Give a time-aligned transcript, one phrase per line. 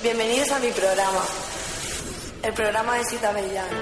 [0.00, 1.24] Bienvenidos a mi programa,
[2.44, 3.78] el programa de Sita Bellano,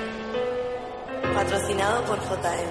[1.35, 2.71] patrocinado por JM,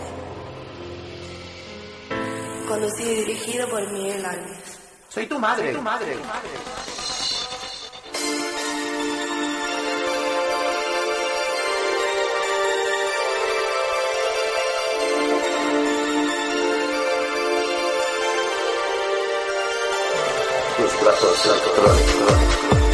[2.68, 4.80] conducido y dirigido por Miguel Álvarez.
[5.10, 6.18] Soy tu madre, Soy tu madre.
[21.44, 22.85] Soy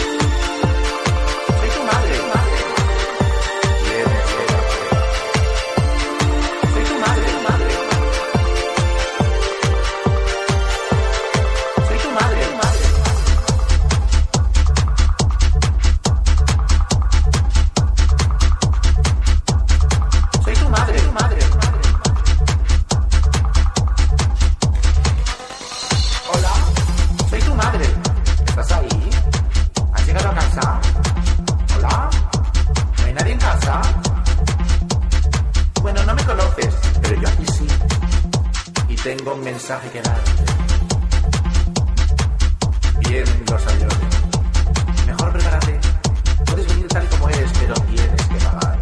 [39.04, 40.22] tengo un mensaje que dar.
[43.00, 43.98] Bien, los aviones.
[45.08, 45.80] Mejor prepárate.
[46.46, 48.80] Puedes venir tal como eres, pero tienes que pagar.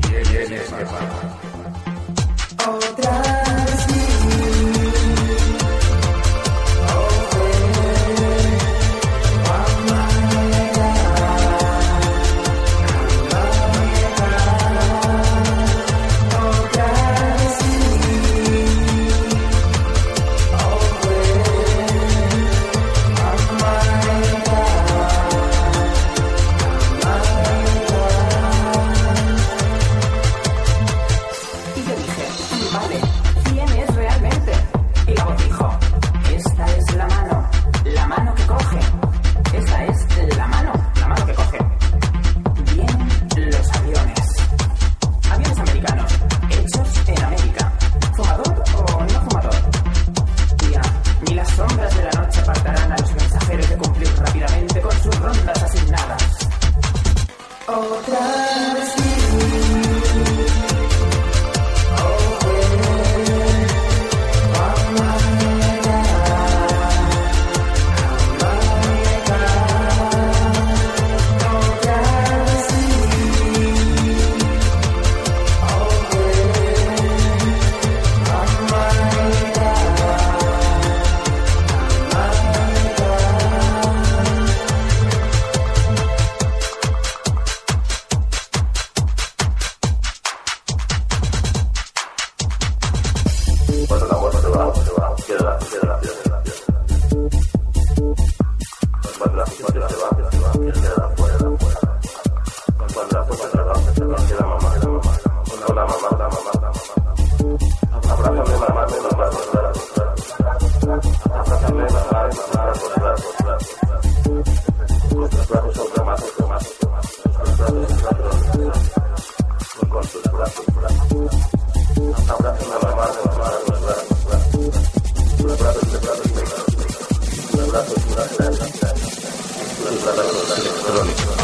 [0.00, 1.73] Tienes que pagar.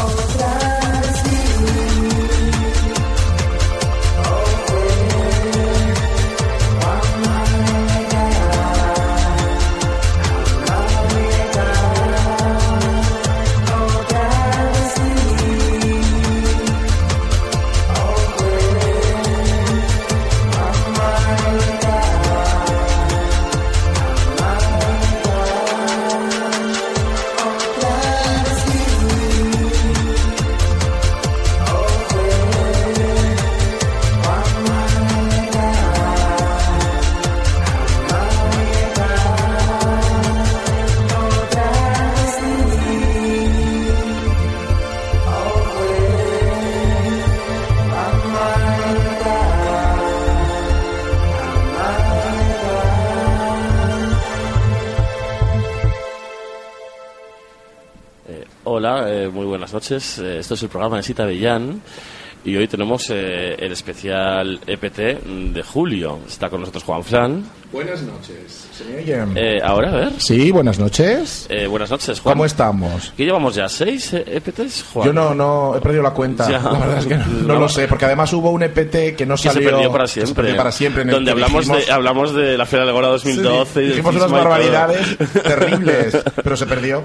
[0.03, 0.70] Otra
[58.83, 60.17] Hola, eh, muy buenas noches.
[60.17, 61.83] Eh, esto es el programa de Sita Bellán
[62.43, 64.97] y hoy tenemos eh, el especial EPT
[65.53, 66.19] de julio.
[66.27, 67.43] Está con nosotros Juan Fran.
[67.71, 68.67] Buenas noches.
[68.73, 69.01] ¿Se me?
[69.39, 70.11] Eh, ahora, a ver.
[70.17, 71.47] Sí, buenas noches.
[71.49, 72.33] Eh, buenas noches, Juan.
[72.33, 73.13] ¿Cómo estamos?
[73.15, 73.69] ¿Qué llevamos ya?
[73.69, 75.07] ¿Seis eh, EPTs, Juan?
[75.07, 76.49] Yo no, no, he perdido la cuenta.
[76.49, 76.59] Ya.
[76.59, 79.25] La verdad es que no, no, no, lo sé, porque además hubo un EPT que
[79.25, 79.69] no que salió...
[79.69, 80.33] se perdió para siempre.
[80.33, 81.03] Perdió para siempre.
[81.03, 83.73] En donde el hablamos, dijimos, de, hablamos de la Feria de Gora 2012.
[83.73, 87.03] Sí, y dijimos unas barbaridades terribles, pero se perdió.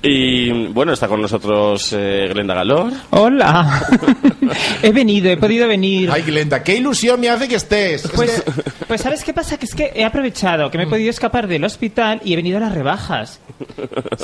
[0.00, 2.90] Y bueno, está con nosotros eh, Glenda Galor.
[3.10, 3.86] Hola.
[4.82, 6.10] he venido, he podido venir.
[6.12, 8.04] Ay, Glenda, qué ilusión me hace que estés.
[8.04, 8.42] Es Pues,
[8.86, 9.58] pues ¿sabes qué pasa?
[9.58, 12.58] Que es que he aprovechado que me he podido escapar del hospital y he venido
[12.58, 13.40] a las rebajas.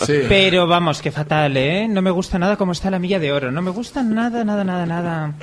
[0.06, 0.20] sí.
[0.28, 1.86] Pero vamos, que fatal, ¿eh?
[1.88, 3.50] No me gusta nada cómo está la milla de oro.
[3.52, 5.34] No me gusta nada, nada, nada, nada.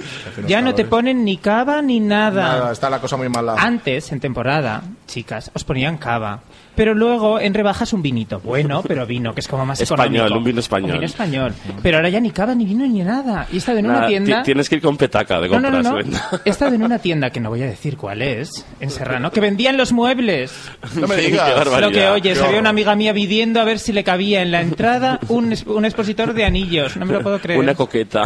[0.48, 3.56] Ya no te ponen ni cava ni Nada, está la cosa muy mala.
[3.58, 6.42] Antes, en temporada, chicas, os ponían cava.
[6.76, 8.40] Pero luego en rebajas un vinito.
[8.40, 10.38] Bueno, pero vino, que es como más Español, económico.
[10.38, 10.92] un vino español.
[10.92, 11.54] Un vino español.
[11.84, 13.48] Pero ahora ya ni cava, ni vino, ni nada.
[13.52, 14.38] Y he estado en una tienda...
[14.44, 16.40] ti- Tienes que ir con petaca de No, no, compras, no, no.
[16.46, 19.42] He estado en una tienda que no voy a decir cuál es, en Serrano, que
[19.42, 20.54] vendían los muebles.
[20.96, 21.54] No me Qué digas.
[21.54, 21.82] barbaridad.
[21.82, 24.52] Lo que oyes, Qué había una amiga mía pidiendo a ver si le cabía en
[24.52, 26.96] la entrada un, un expositor de anillos.
[26.96, 27.60] No me lo puedo creer.
[27.60, 28.22] Una coqueta.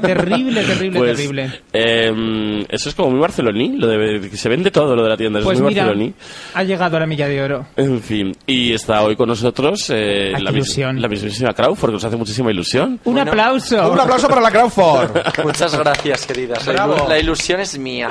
[0.00, 1.50] Terrible, terrible, Pues, terrible.
[1.74, 3.76] eh, eso es como muy barceloní.
[3.76, 5.40] Lo de, que se vende todo lo de la tienda.
[5.42, 6.14] Pues es muy mira, barceloní.
[6.54, 7.66] Ha llegado a la milla de oro.
[7.76, 11.00] En fin, y está hoy con nosotros eh, la, ilusión.
[11.00, 13.00] la mismísima Crawford, que nos hace muchísima ilusión.
[13.04, 13.90] Un aplauso.
[13.92, 15.10] Un aplauso para la Crawford.
[15.44, 16.66] Muchas gracias, queridas.
[16.66, 18.10] La, ilu- la ilusión es mía.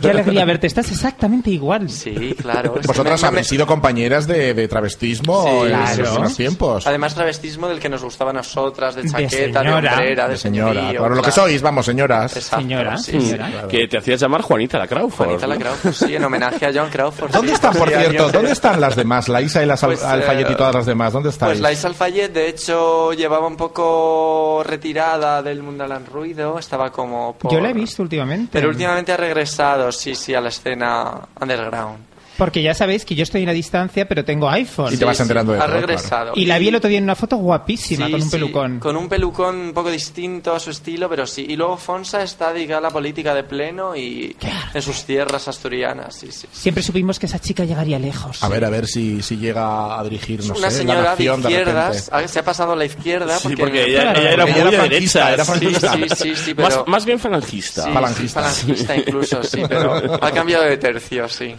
[0.00, 0.66] Qué alegría verte.
[0.66, 1.88] Estás exactamente igual.
[1.90, 2.74] Sí, claro.
[2.86, 5.94] Vosotras habéis sido compañeras de, de travestismo Sí, en claro.
[6.04, 6.86] sus buenos tiempos.
[6.86, 9.92] Además, travestismo del que nos gustaba a nosotras, de De chaqueta, de, señora.
[9.94, 10.72] hombrera, de, De señora.
[10.80, 12.36] señorío, Claro, lo que sois, vamos, señoras.
[12.36, 13.50] Exacto, Señora, sí, señora.
[13.62, 13.68] sí.
[13.68, 15.26] Que te hacías llamar Juanita la Crawford.
[15.26, 15.60] Juanita la ¿no?
[15.60, 17.30] Crawford, sí, en homenaje a John Crawford.
[17.32, 18.30] ¿Dónde sí, están, por cierto?
[18.30, 19.28] ¿Dónde están las demás?
[19.28, 21.12] La Isa y las Al- Pues, Alfayet y eh, todas las demás.
[21.12, 21.50] ¿Dónde estáis?
[21.50, 27.34] Pues la Isa Alfayet, de hecho, llevaba un poco retirada del Mundaland Ruido, estaba como
[27.36, 27.52] por...
[27.52, 28.50] Yo la he visto últimamente.
[28.52, 31.98] Pero últimamente ha regresado, sí, sí, a la escena underground.
[32.38, 34.94] Porque ya sabéis que yo estoy en la distancia, pero tengo iPhone.
[34.94, 35.86] Y te vas enterando de ha todo, claro.
[35.86, 36.32] regresado.
[36.36, 38.78] Y la vi el otro día en una foto guapísima, Sí, con un sí, pelucón.
[38.78, 41.44] Con un pelucón un poco distinto a su estilo, pero sí.
[41.48, 44.36] Y luego Fonsa está dedicada a la política de pleno y
[44.72, 46.46] en sus tierras asturianas, sí, sí.
[46.52, 48.42] Siempre supimos que esa chica llegaría lejos.
[48.42, 51.06] A ver, a ver si, si llega a dirigir, no Una sé, la señora de
[51.08, 52.24] nación de izquierdas, repente.
[52.24, 53.36] ah, se ha pasado a la izquierda.
[53.38, 54.20] Sí, porque, porque ella, Claro.
[54.20, 55.34] ella era Ella muy era de franquista, derecha.
[55.34, 55.92] era franquista.
[55.92, 56.68] Sí, sí, sí, pero...
[56.68, 57.82] Más, más bien falangista.
[57.82, 58.50] Sí, falangista.
[58.52, 59.94] sí, falangista incluso, sí, pero
[60.24, 61.54] ha cambiado de tercio, sí.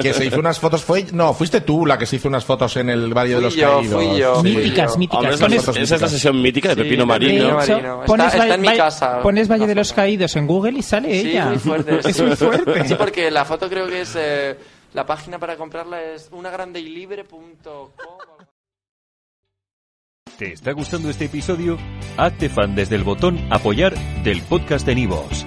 [0.00, 1.04] Que se hizo unas fotos, fue...
[1.12, 3.78] No, fuiste tú la que se hizo unas fotos en el Valle de los yo,
[3.78, 4.02] Caídos.
[4.04, 4.42] fui yo.
[4.42, 5.40] Míticas, míticas.
[5.42, 7.32] Hombre, esa, es la sesión mítica de Sí, Pepino Marino.
[7.32, 8.02] Pepino De hecho, Marino.
[8.06, 9.20] pones, Está- está en mi casa.
[9.22, 9.92] pones Valle de los.
[9.92, 11.46] Caídos en Google y sale Sí, ella.
[11.46, 12.00] muy fuerte.
[12.08, 12.22] Es sí.
[12.22, 12.88] muy fuerte.
[12.88, 14.14] Sí, porque la foto creo que es...
[14.16, 14.56] eh,
[14.94, 17.88] la página para comprarla es unagrandeylibre.com.
[20.38, 21.78] ¿Te está gustando este episodio?
[22.16, 23.94] Hazte fan desde el botón Apoyar
[24.24, 25.46] del podcast de Nivos.